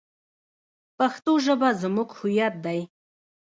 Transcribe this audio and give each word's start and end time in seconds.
پښتو 0.97 1.31
ژبه 1.45 1.69
زموږ 1.81 2.09
هویت 2.19 2.55
دی. 2.65 2.79